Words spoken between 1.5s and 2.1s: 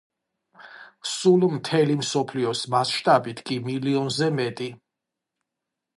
მთელი